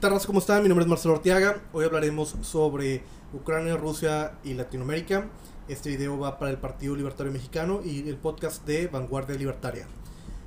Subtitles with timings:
[0.00, 0.62] ¿Qué tal, ¿Cómo están?
[0.62, 1.60] Mi nombre es Marcelo Ortiaga.
[1.72, 3.02] Hoy hablaremos sobre
[3.34, 5.26] Ucrania, Rusia y Latinoamérica.
[5.66, 9.88] Este video va para el Partido Libertario Mexicano y el podcast de Vanguardia Libertaria.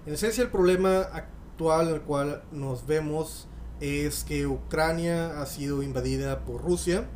[0.05, 3.49] En esencia, el problema actual en el cual nos vemos
[3.81, 7.10] es que Ucrania ha sido invadida por Rusia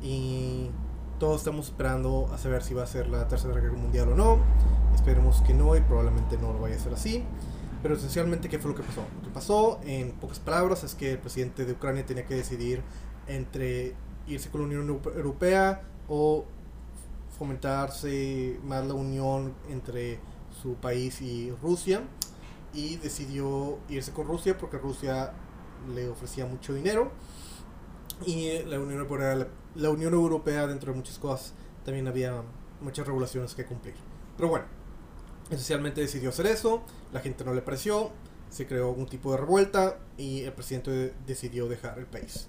[0.00, 0.70] y
[1.18, 4.38] todos estamos esperando a saber si va a ser la tercera guerra mundial o no.
[4.94, 7.24] Esperemos que no y probablemente no lo vaya a ser así.
[7.82, 9.02] Pero esencialmente, ¿qué fue lo que pasó?
[9.30, 12.82] Que pasó, en pocas palabras, es que el presidente de Ucrania tenía que decidir
[13.28, 13.94] entre
[14.26, 16.46] irse con la Unión Europea o
[17.38, 20.18] fomentarse más la unión entre
[20.60, 22.02] su país y Rusia.
[22.74, 25.32] Y decidió irse con Rusia porque Rusia
[25.94, 27.12] le ofrecía mucho dinero.
[28.26, 32.42] Y la Unión Europea, la Unión Europea dentro de muchas cosas, también había
[32.80, 33.94] muchas regulaciones que cumplir.
[34.36, 34.64] Pero bueno,
[35.50, 38.12] Esencialmente decidió hacer eso, la gente no le pareció,
[38.50, 42.48] se creó algún tipo de revuelta y el presidente decidió dejar el país.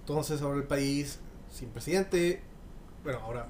[0.00, 1.18] Entonces ahora el país
[1.50, 2.42] sin presidente,
[3.02, 3.48] bueno, ahora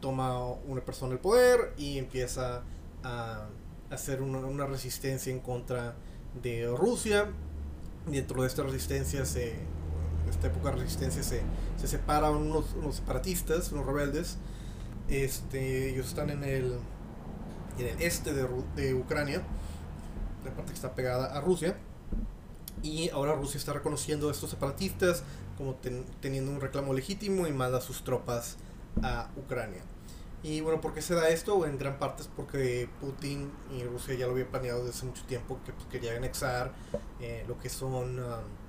[0.00, 2.62] toma una persona el poder y empieza
[3.02, 3.46] a
[3.90, 5.94] hacer una, resistencia en contra
[6.42, 7.30] de Rusia.
[8.06, 9.54] Dentro de esta resistencia, se,
[10.28, 11.42] esta época de resistencia, se,
[11.78, 14.36] se separan unos, unos separatistas, unos rebeldes.
[15.08, 16.78] Este, ellos están en el
[17.78, 19.42] en el este de, de Ucrania,
[20.44, 21.76] la parte que está pegada a Rusia.
[22.82, 25.22] Y ahora Rusia está reconociendo a estos separatistas
[25.56, 25.76] como
[26.20, 28.56] teniendo un reclamo legítimo y manda sus tropas
[29.02, 29.82] a Ucrania.
[30.42, 31.64] Y bueno, ¿por qué se da esto?
[31.64, 35.24] En gran parte es porque Putin y Rusia ya lo había planeado desde hace mucho
[35.24, 36.72] tiempo, que pues, quería anexar
[37.20, 38.18] eh, lo que son...
[38.18, 38.64] Um,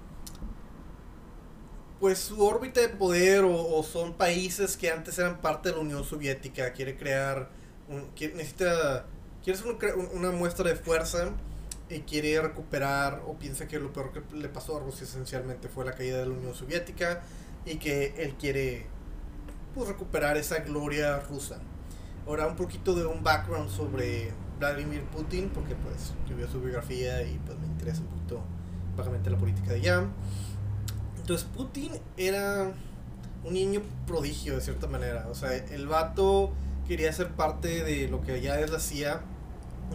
[2.00, 6.04] pues su órbita de poder o, son países que antes eran parte de la Unión
[6.04, 7.50] Soviética, quiere crear
[8.20, 9.06] necesita,
[9.44, 11.32] quiere hacer una muestra de fuerza
[11.90, 15.86] y quiere recuperar o piensa que lo peor que le pasó a Rusia esencialmente fue
[15.86, 17.22] la caída de la Unión Soviética
[17.66, 18.88] y que él quiere
[19.74, 21.60] pues, recuperar esa gloria rusa.
[22.28, 27.22] Ahora un poquito de un background sobre Vladimir Putin porque pues yo vi su biografía
[27.22, 28.42] y pues me interesa un poquito
[28.98, 30.06] vagamente la política de allá.
[31.18, 32.74] Entonces Putin era
[33.44, 36.52] un niño prodigio de cierta manera, o sea, el vato
[36.88, 39.22] quería ser parte de lo que ya es la CIA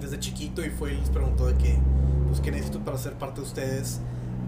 [0.00, 1.78] desde chiquito y fue y les preguntó de qué,
[2.28, 4.00] pues qué necesito para ser parte de ustedes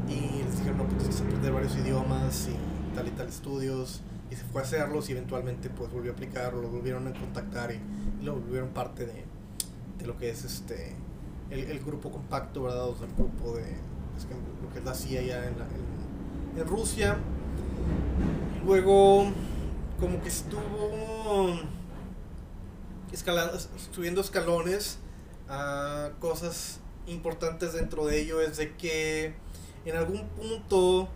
[0.09, 4.37] y les dijeron no pues necesitas aprender varios idiomas y tal y tal estudios y
[4.37, 7.81] se fue a hacerlos y eventualmente pues volvió a aplicar lo volvieron a contactar y,
[8.25, 9.25] lo volvieron parte de,
[9.99, 10.95] de, lo que es este
[11.51, 13.77] el, grupo compacto verdad o sea, el grupo de
[14.63, 15.55] lo que es la CIA ya en,
[16.57, 17.17] en Rusia.
[18.65, 19.27] Luego
[19.99, 21.59] como que estuvo
[23.93, 24.99] subiendo escalones
[26.19, 29.35] cosas importantes dentro de ello es de que
[29.85, 31.09] en algún punto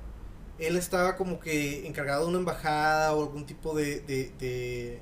[0.58, 5.00] él estaba como que encargado de una embajada o algún tipo de, de,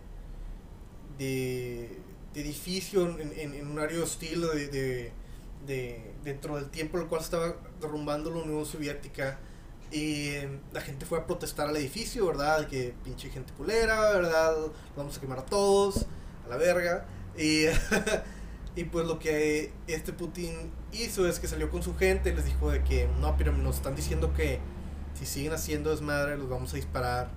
[1.19, 1.99] de,
[2.34, 5.12] edificio en, un área hostil de,
[6.25, 9.39] dentro del tiempo en el cual estaba derrumbando la Unión Soviética
[9.93, 10.33] y
[10.72, 12.66] la gente fue a protestar al edificio, ¿verdad?
[12.66, 14.56] Que pinche gente culera, ¿verdad?
[14.97, 16.06] Vamos a quemar a todos
[16.45, 17.06] a la verga.
[17.39, 17.66] Y,
[18.77, 22.45] y pues lo que este Putin hizo es que salió con su gente y les
[22.45, 24.59] dijo de que no, pero nos están diciendo que
[25.15, 27.31] si siguen haciendo desmadre los vamos a disparar,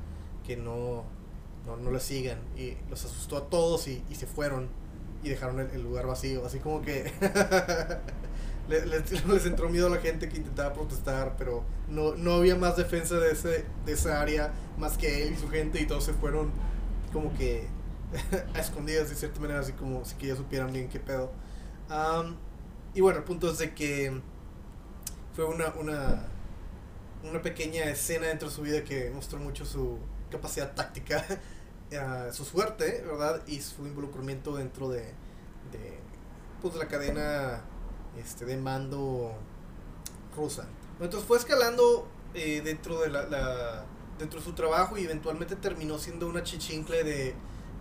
[0.45, 1.03] que no,
[1.65, 2.39] no, no les sigan.
[2.57, 4.69] Y los asustó a todos y, y se fueron
[5.23, 6.43] y dejaron el, lugar vacío.
[6.45, 7.11] Así como que
[8.69, 12.77] les, les, entró miedo a la gente que intentaba protestar, pero no, no había más
[12.77, 16.13] defensa de, ese, de esa área más que él y su gente y todos se
[16.13, 16.49] fueron
[17.13, 17.67] como que
[18.53, 21.31] a escondidas de cierta manera, así como si que ya supieran bien qué pedo.
[22.93, 24.21] y bueno, el punto es de que
[25.33, 26.25] fue una, una,
[27.23, 29.99] una pequeña escena dentro de su vida que mostró mucho su
[30.31, 31.23] capacidad táctica,
[31.91, 33.41] uh, su suerte, ¿verdad?
[33.47, 35.01] Y su involucramiento dentro de,
[35.71, 35.99] de
[36.61, 37.61] pues, la cadena
[38.17, 39.33] este, de mando
[40.35, 40.67] rusa.
[40.99, 43.85] Entonces fue escalando eh, dentro de la, la,
[44.17, 47.35] dentro de su trabajo y eventualmente terminó siendo una chichincle de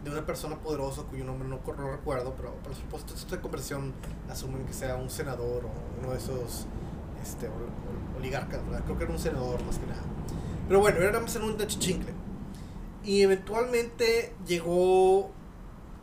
[0.06, 3.92] de una persona poderosa cuyo nombre no, no recuerdo, pero por supuesto esta conversión
[4.30, 5.70] asumen que sea un senador o
[6.00, 6.66] uno de esos
[7.20, 7.50] este,
[8.16, 10.04] oligarcas, creo que era un senador más que nada.
[10.68, 12.12] Pero bueno, era más en un chichincle.
[13.04, 15.32] Y eventualmente llegó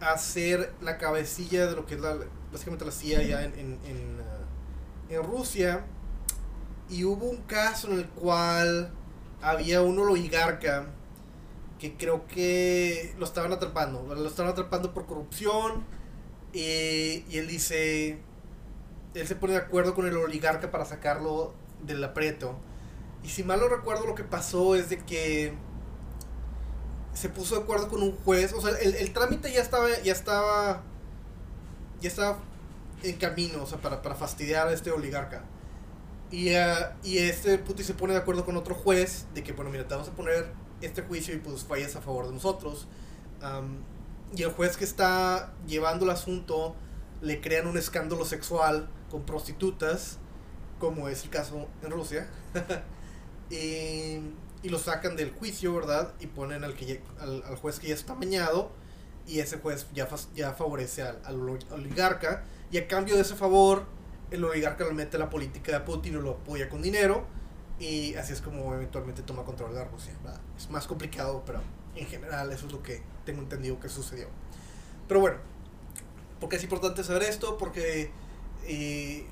[0.01, 2.17] a ser la cabecilla de lo que es la,
[2.51, 5.85] básicamente la CIA ya en, en, en, uh, en Rusia.
[6.89, 8.91] Y hubo un caso en el cual
[9.41, 10.87] había un oligarca
[11.83, 15.83] que creo que lo estaban atrapando, lo estaban atrapando por corrupción
[16.53, 18.19] y él dice,
[19.15, 22.57] él se pone de acuerdo con el oligarca para sacarlo del aprieto
[23.23, 25.53] Y si mal no recuerdo, lo que pasó es de que
[27.13, 28.53] se puso de acuerdo con un juez.
[28.53, 30.83] O sea, el, el trámite ya estaba, ya estaba.
[32.01, 32.39] Ya estaba
[33.03, 35.49] en camino, o sea, para, para fastidiar a este oligarca.
[36.31, 36.61] Y, uh,
[37.03, 39.93] y este puti se pone de acuerdo con otro juez de que, bueno, mira, te
[39.95, 40.53] vamos a poner
[40.85, 42.87] este juicio y pues fallas a favor de nosotros.
[43.41, 43.77] Um,
[44.35, 46.75] y el juez que está llevando el asunto
[47.21, 50.17] le crean un escándalo sexual con prostitutas,
[50.79, 52.29] como es el caso en Rusia.
[53.49, 54.19] y,
[54.63, 56.13] y, lo sacan del juicio, ¿verdad?
[56.19, 58.71] Y ponen al, que al, al, juez que ya está mañado.
[59.25, 62.43] Y ese juez ya, ya favorece al, al oligarca.
[62.71, 63.85] Y a cambio de ese favor,
[64.31, 67.25] el oligarca le mete la política de Putin y lo apoya con dinero.
[67.79, 70.13] Y así es como eventualmente toma control de Rusia.
[70.23, 70.39] ¿verdad?
[70.57, 71.61] Es más complicado, pero
[71.95, 74.27] en general eso es lo que tengo entendido que sucedió.
[75.07, 75.37] Pero bueno,
[76.39, 78.11] porque es importante saber esto, porque
[78.65, 79.25] eh,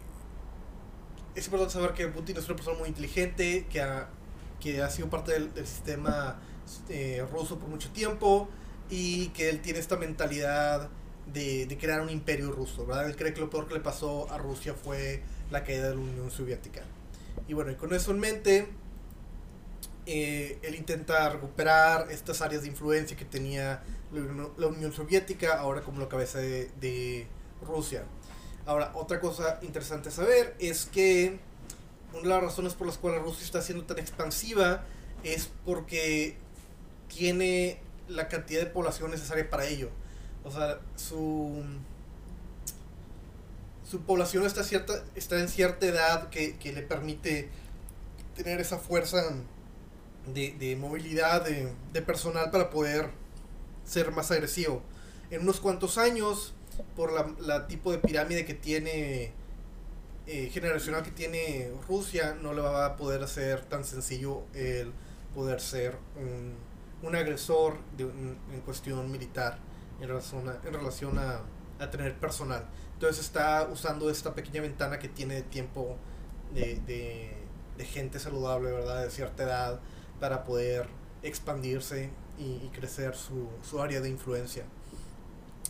[1.35, 4.09] es importante saber que Putin es una persona muy inteligente, que ha,
[4.59, 6.39] que ha sido parte del, del sistema
[6.89, 8.49] eh, ruso por mucho tiempo
[8.89, 10.89] y que él tiene esta mentalidad
[11.33, 13.07] de, de, crear un imperio ruso, ¿verdad?
[13.07, 16.01] Él cree que lo peor que le pasó a Rusia fue la caída de la
[16.01, 16.83] Unión Soviética.
[17.47, 18.67] Y bueno, y con eso en mente,
[20.05, 23.83] eh, él intenta recuperar estas áreas de influencia que tenía
[24.57, 27.27] la Unión Soviética, ahora como la cabeza de, de
[27.65, 28.03] Rusia.
[28.65, 31.39] Ahora, otra cosa interesante saber es que
[32.13, 34.83] una de las razones por las cuales Rusia está siendo tan expansiva
[35.23, 36.37] es porque
[37.07, 39.89] tiene la cantidad de población necesaria para ello.
[40.43, 41.63] O sea, su,
[43.91, 47.49] su población está, cierta, está en cierta edad que, que le permite
[48.37, 49.21] tener esa fuerza
[50.33, 53.09] de, de movilidad de, de, personal para poder
[53.83, 54.81] ser más agresivo.
[55.29, 56.53] En unos cuantos años,
[56.95, 59.33] por la, la tipo de pirámide que tiene,
[60.25, 64.93] eh, generacional que tiene Rusia, no le va a poder hacer tan sencillo el
[65.35, 66.55] poder ser un,
[67.05, 69.59] un agresor en cuestión militar
[69.99, 71.41] en relación en relación a,
[71.77, 72.65] a tener personal.
[73.01, 75.97] Entonces está usando esta pequeña ventana que tiene tiempo
[76.53, 79.01] de, de, gente saludable, ¿verdad?
[79.01, 79.79] De cierta edad,
[80.19, 80.85] para poder
[81.23, 84.65] expandirse y, crecer su, su área de influencia.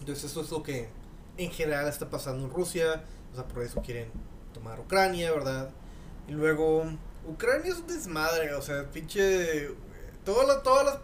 [0.01, 0.89] Entonces eso es lo que
[1.38, 3.06] en general está pasando en Rusia.
[3.31, 4.10] O sea, por eso quieren
[4.54, 5.69] tomar Ucrania, ¿verdad?
[6.27, 6.84] Y luego,
[7.25, 9.69] Ucrania es un desmadre, o sea, pinche...
[10.25, 11.00] Todas las, todas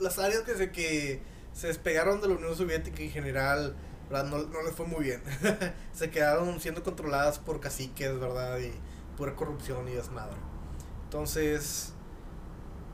[0.00, 1.22] las áreas que se, que
[1.54, 3.74] se despegaron de la Unión Soviética en general,
[4.10, 4.26] ¿verdad?
[4.26, 5.22] No, no les fue muy bien.
[5.92, 8.58] se quedaron siendo controladas por caciques, ¿verdad?
[8.58, 8.72] Y
[9.16, 10.36] pura corrupción y desmadre.
[11.04, 11.92] Entonces,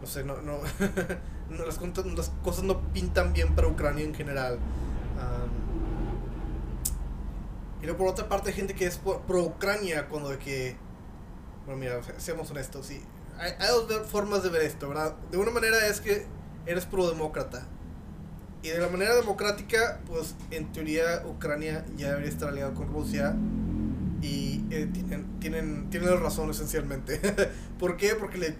[0.01, 0.59] no sé, no, no,
[1.51, 4.59] no las, las, cosas no pintan bien para Ucrania en general.
[5.17, 5.63] Um,
[7.83, 10.77] y luego por otra parte hay gente que es pro Ucrania cuando de que,
[11.67, 13.03] bueno mira, seamos honestos, sí,
[13.39, 15.17] hay, hay dos formas de ver esto, ¿verdad?
[15.31, 16.27] De una manera es que
[16.67, 17.67] eres pro demócrata
[18.63, 23.35] y de la manera democrática, pues en teoría Ucrania ya debería estar aliado con Rusia.
[24.23, 27.21] Y eh, tienen, tienen, tienen razón esencialmente.
[27.81, 28.15] ¿Por qué?
[28.15, 28.55] Porque le,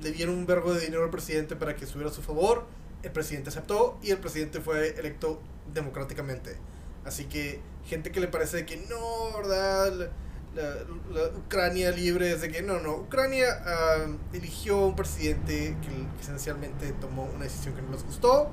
[0.00, 2.66] le dieron un verbo de dinero al presidente para que estuviera a su favor.
[3.02, 5.40] El presidente aceptó y el presidente fue electo
[5.74, 6.56] democráticamente.
[7.04, 10.10] Así que gente que le parece que no, ¿verdad?
[10.54, 12.94] La Ucrania libre es de que no, no.
[12.94, 18.50] Ucrania uh, eligió un presidente que esencialmente tomó una decisión que no les gustó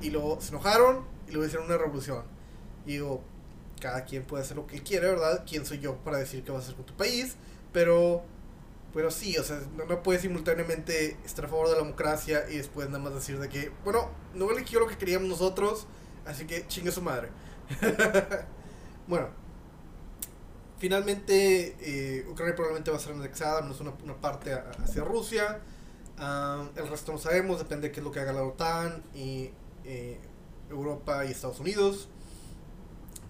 [0.00, 2.22] y luego se enojaron y luego hicieron una revolución.
[2.86, 3.22] Y digo,
[3.80, 5.44] cada quien puede hacer lo que quiere, ¿verdad?
[5.48, 7.36] ¿Quién soy yo para decir qué vas a hacer con tu país?
[7.72, 8.22] Pero,
[8.92, 12.56] pero sí, o sea, no, no puedes simultáneamente estar a favor de la democracia y
[12.56, 15.86] después nada más decir de que, bueno, no eligió lo que queríamos nosotros,
[16.24, 17.28] así que chingue su madre.
[19.06, 19.28] bueno,
[20.78, 25.60] finalmente eh, Ucrania probablemente va a ser anexada, no es una, una parte hacia Rusia.
[26.18, 29.50] Um, el resto no sabemos, depende de qué es lo que haga la OTAN y
[29.84, 30.18] eh,
[30.70, 32.08] Europa y Estados Unidos.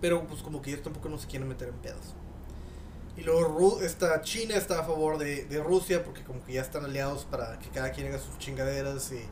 [0.00, 2.14] Pero pues como que ellos tampoco no se quieren meter en pedos.
[3.16, 6.84] Y luego esta China está a favor de, de, Rusia porque como que ya están
[6.84, 9.24] aliados para que cada quien haga sus chingaderas y,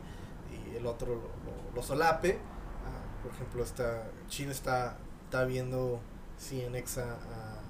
[0.53, 2.37] y el otro lo, lo, lo solape.
[2.37, 5.99] Uh, por ejemplo, esta China está, está viendo
[6.37, 7.61] si anexa a,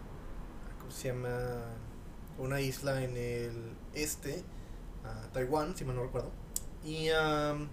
[0.79, 1.29] ¿cómo se llama?
[2.37, 4.43] Una isla en el este,
[5.03, 6.31] a Taiwán, si mal no recuerdo.
[6.83, 7.09] Y...
[7.09, 7.67] Um,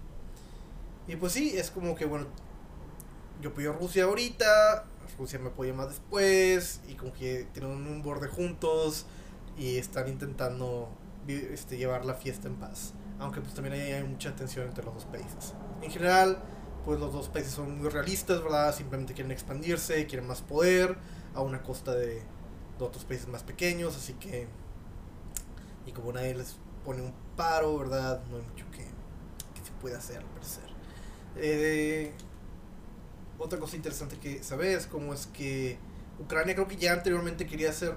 [1.11, 2.25] y pues sí, es como que, bueno,
[3.41, 4.85] yo a Rusia ahorita,
[5.19, 9.05] Rusia me apoya más después, y como que tienen un borde juntos
[9.57, 10.89] y están intentando
[11.27, 12.93] este, llevar la fiesta en paz.
[13.19, 15.53] Aunque pues también hay, hay mucha tensión entre los dos países.
[15.81, 16.41] En general,
[16.85, 18.73] pues los dos países son muy realistas, ¿verdad?
[18.73, 20.95] Simplemente quieren expandirse, quieren más poder
[21.35, 22.23] a una costa de,
[22.79, 24.47] de otros países más pequeños, así que...
[25.85, 28.23] Y como nadie les pone un paro, ¿verdad?
[28.29, 30.70] No hay mucho que, que se pueda hacer, al parecer.
[31.37, 32.11] Eh,
[33.39, 35.77] otra cosa interesante que sabes, como es que
[36.19, 37.95] Ucrania creo que ya anteriormente quería ser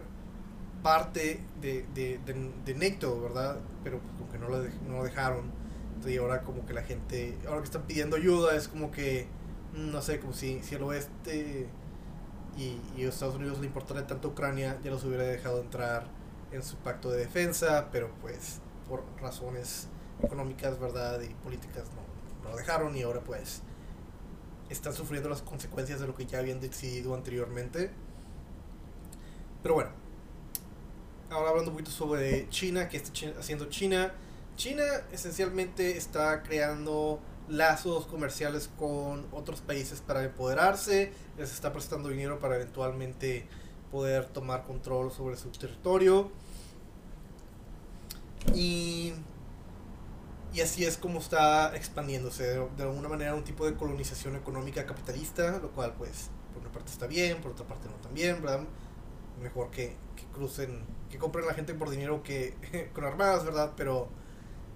[0.83, 3.59] parte de, de, de, NATO, ¿verdad?
[3.83, 5.51] Pero pues, como que no lo, no dejaron.
[5.89, 9.27] Entonces, y ahora como que la gente, ahora que están pidiendo ayuda, es como que,
[9.75, 11.69] mm, no sé, como si, si el oeste
[12.57, 16.07] y, y Estados Unidos le importara tanto a Ucrania, ya los hubiera dejado entrar
[16.53, 19.89] en su pacto de defensa, pero pues por razones
[20.23, 21.21] económicas, ¿verdad?
[21.23, 22.14] Y políticas no
[22.45, 23.63] lo dejaron y ahora pues
[24.69, 27.91] están sufriendo las consecuencias de lo que ya habían decidido anteriormente.
[29.63, 29.91] Pero bueno,
[31.31, 34.13] ahora hablando un poquito sobre China, qué está haciendo China.
[34.57, 42.39] China esencialmente está creando lazos comerciales con otros países para empoderarse, les está prestando dinero
[42.39, 43.47] para eventualmente
[43.91, 46.31] poder tomar control sobre su territorio.
[48.55, 49.13] Y,
[50.55, 52.45] y así es como está expandiéndose,
[52.77, 56.93] de, alguna manera un tipo de colonización económica capitalista, lo cual pues por una parte
[56.93, 58.61] está bien, por otra parte no tan bien, ¿verdad?
[59.43, 62.55] Mejor que, que crucen que compren la gente por dinero que
[62.95, 63.73] con armadas, ¿verdad?
[63.77, 64.09] Pero,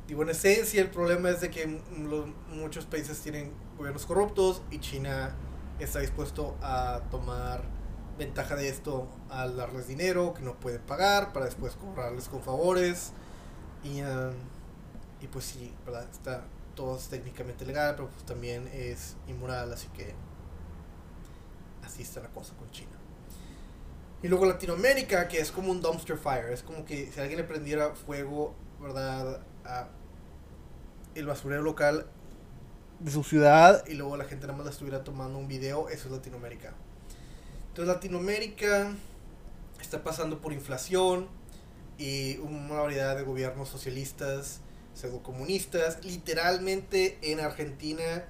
[0.09, 1.81] digo, en esencia el problema es de que
[2.49, 5.37] muchos países tienen gobiernos corruptos y China
[5.79, 7.63] está dispuesto a tomar
[8.19, 13.13] ventaja de esto al darles dinero que no pueden pagar para después cobrarles con favores
[13.85, 14.33] y, um,
[15.21, 16.07] y pues sí, ¿verdad?
[16.11, 16.45] Está
[16.75, 20.15] todo técnicamente legal, pero pues también es inmoral, así que
[21.85, 22.93] así está la cosa con China.
[24.23, 26.53] Y luego Latinoamérica, que es como un dumpster fire.
[26.53, 29.41] Es como que si alguien le prendiera fuego, ¿verdad?
[29.65, 29.89] A
[31.15, 32.07] el basurero local
[33.01, 36.09] de su ciudad y luego la gente nada más la estuviera tomando un video, eso
[36.09, 36.75] es Latinoamérica.
[37.69, 38.93] Entonces Latinoamérica
[39.81, 41.29] está pasando por inflación
[41.97, 44.61] y una variedad de gobiernos socialistas,
[44.99, 46.05] pseudo comunistas.
[46.05, 48.25] Literalmente en Argentina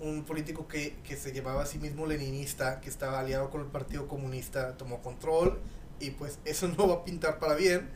[0.00, 3.68] un político que, que, se llamaba a sí mismo leninista, que estaba aliado con el
[3.68, 5.60] Partido Comunista, tomó control
[6.00, 7.90] y pues eso no va a pintar para bien.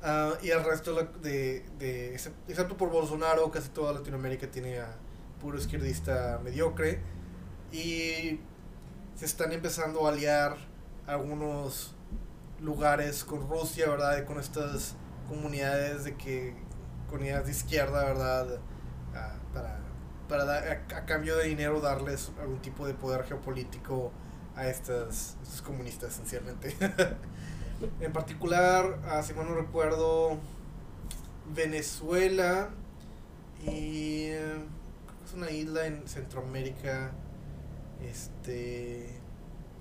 [0.00, 4.96] Uh, y el resto de, de, excepto por Bolsonaro, casi toda Latinoamérica tiene a
[5.40, 7.00] puro izquierdista mediocre.
[7.72, 8.38] Y
[9.16, 10.56] se están empezando a aliar
[11.06, 11.94] algunos
[12.60, 14.18] lugares con Rusia, ¿verdad?
[14.22, 14.94] Y con estas
[15.28, 16.54] comunidades de que,
[17.08, 18.46] comunidades de izquierda, ¿verdad?
[18.54, 19.88] Uh, para
[20.28, 24.12] para a, cambio de dinero darles algún tipo de poder geopolítico
[24.54, 26.76] a estas, estos comunistas esencialmente.
[28.00, 30.38] en particular, ah, si mal no recuerdo,
[31.54, 32.68] Venezuela
[33.64, 37.12] y es una isla en Centroamérica.
[38.02, 39.18] Este,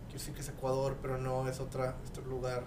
[0.05, 2.63] quiero decir que es Ecuador, pero no es otra, otro lugar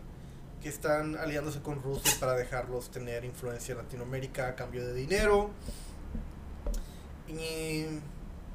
[0.62, 5.50] que están aliándose con Rusia para dejarlos tener influencia en Latinoamérica a cambio de dinero.
[7.28, 7.86] Y,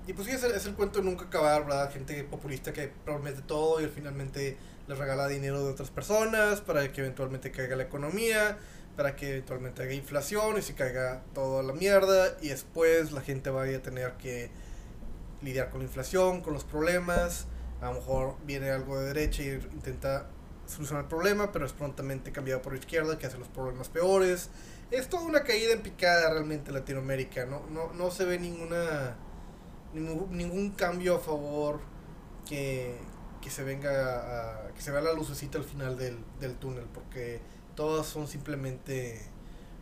[0.07, 1.91] y pues sí, es el, cuento nunca acabar, ¿verdad?
[1.91, 4.57] Gente populista que promete todo y finalmente
[4.87, 8.57] les regala dinero de otras personas para que eventualmente caiga la economía,
[8.95, 13.49] para que eventualmente haya inflación y se caiga toda la mierda y después la gente
[13.49, 14.51] vaya a tener que
[15.41, 17.47] lidiar con la inflación, con los problemas.
[17.81, 20.27] A lo mejor viene algo de derecha y intenta
[20.67, 24.49] solucionar el problema, pero es prontamente cambiado por la izquierda que hace los problemas peores
[24.91, 27.45] es toda una caída en picada realmente Latinoamérica.
[27.45, 29.17] No, no, no se ve ninguna
[29.93, 31.79] ningún, cambio a favor
[32.47, 32.97] que,
[33.41, 37.39] que se venga que se vea la lucecita al final del, del túnel, porque
[37.75, 39.21] todas son simplemente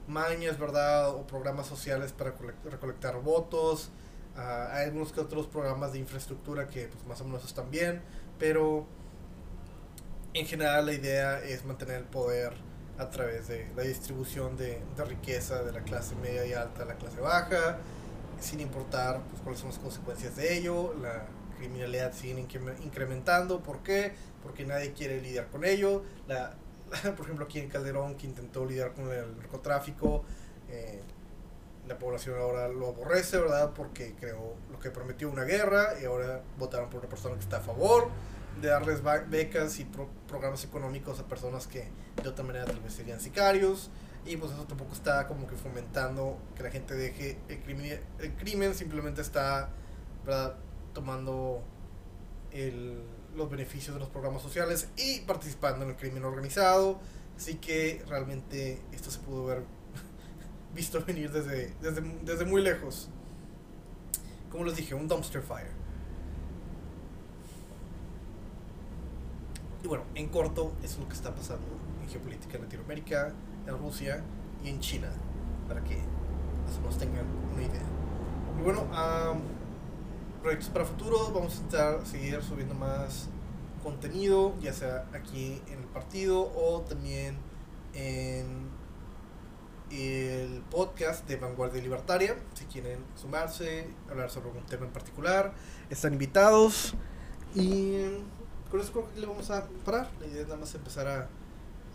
[0.08, 1.10] mañas, ¿verdad?
[1.10, 2.36] O programas sociales para
[2.70, 3.90] recolectar votos.
[4.36, 8.02] Uh, hay algunos que otros programas de infraestructura que pues, más o menos están bien,
[8.40, 8.88] pero
[10.34, 12.54] en general la idea es mantener el poder
[12.98, 16.96] a través de la distribución de, riqueza de la clase media y alta a la
[16.96, 17.78] clase baja,
[18.40, 20.94] sin importar pues, cuáles son las consecuencias de ello.
[21.02, 21.26] La
[21.58, 22.46] criminalidad sigue
[22.84, 23.62] incrementando.
[23.62, 24.14] ¿Por qué?
[24.42, 26.04] Porque nadie quiere lidiar con ello.
[26.28, 26.56] La,
[27.16, 30.24] por ejemplo, aquí en Calderón, que intentó lidiar con el narcotráfico,
[30.70, 31.02] eh,
[31.88, 33.72] la población ahora lo aborrece, ¿verdad?
[33.76, 37.58] Porque creó lo que prometió una guerra y ahora votaron por una persona que está
[37.58, 38.10] a favor
[38.62, 39.86] de darles becas y
[40.28, 41.88] programas económicos a personas que
[42.22, 43.90] de otra manera tal vez serían sicarios.
[44.26, 48.34] Y pues eso tampoco está como que fomentando que la gente deje el crimen, el
[48.36, 49.70] crimen simplemente está
[50.94, 51.62] tomando
[52.52, 53.04] el,
[53.36, 57.00] los beneficios de los programas sociales y participando en el crimen organizado.
[57.36, 59.64] Así que realmente esto se pudo ver
[60.74, 63.10] visto venir desde, desde, desde muy lejos.
[64.50, 65.83] Como les dije un dumpster fire
[69.84, 71.68] Y bueno, en corto, eso es lo que está pasando
[72.02, 73.34] en geopolítica en Latinoamérica,
[73.68, 74.24] en Rusia
[74.64, 75.10] y en China.
[75.68, 75.98] para que
[76.86, 77.82] más tengan una idea.
[78.60, 78.88] Y bueno,
[80.42, 83.30] proyectos para futuro, vamos a intentar seguir subiendo más
[83.84, 87.38] contenido, ya sea aquí en el partido o también
[87.94, 88.70] en
[89.92, 92.36] el podcast de Vanguardia Libertaria.
[92.54, 95.54] Si quieren sumarse, hablar sobre algún tema en particular,
[95.90, 96.96] están invitados.
[97.56, 97.98] Y
[98.74, 100.10] con eso creo que le vamos a parar.
[100.20, 101.30] La idea es nada más empezar a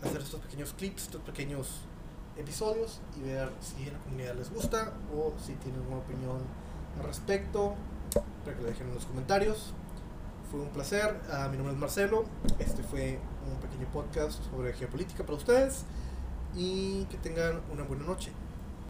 [0.01, 1.81] hacer estos pequeños clips, estos pequeños
[2.37, 6.37] episodios y ver si a la comunidad les gusta o si tienen alguna opinión
[6.97, 7.75] al respecto.
[8.45, 9.73] Para que lo dejen en los comentarios.
[10.49, 11.19] Fue un placer.
[11.27, 12.23] Uh, mi nombre es Marcelo.
[12.59, 15.83] Este fue un pequeño podcast sobre geopolítica para ustedes.
[16.55, 18.31] Y que tengan una buena noche.